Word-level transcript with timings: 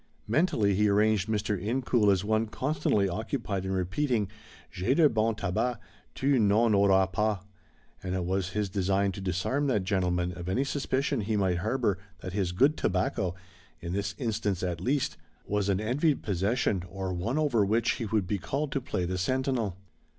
Mentally 0.27 0.73
he 0.73 0.89
arranged 0.89 1.29
Mr. 1.29 1.61
Incoul 1.63 2.11
as 2.11 2.25
one 2.25 2.47
constantly 2.47 3.07
occupied 3.07 3.65
in 3.65 3.71
repeating 3.71 4.29
J'ai 4.71 4.95
de 4.95 5.07
bon 5.07 5.35
tabac, 5.35 5.77
tu 6.15 6.39
n'en 6.39 6.73
auras 6.73 7.05
pas, 7.13 7.43
and 8.01 8.15
it 8.15 8.25
was 8.25 8.53
his 8.53 8.67
design 8.67 9.11
to 9.11 9.21
disarm 9.21 9.67
that 9.67 9.83
gentleman 9.83 10.31
of 10.31 10.49
any 10.49 10.63
suspicion 10.63 11.21
he 11.21 11.37
might 11.37 11.59
harbor 11.59 11.99
that 12.21 12.33
his 12.33 12.51
good 12.51 12.77
tobacco, 12.77 13.35
in 13.79 13.93
this 13.93 14.15
instance 14.17 14.63
at 14.63 14.81
least, 14.81 15.17
was 15.45 15.69
an 15.69 15.79
envied 15.79 16.23
possession 16.23 16.81
or 16.89 17.13
one 17.13 17.37
over 17.37 17.63
which 17.63 17.91
he 17.91 18.07
would 18.07 18.25
be 18.25 18.39
called 18.39 18.71
to 18.71 18.81
play 18.81 19.05
the 19.05 19.19
sentinel. 19.19 19.77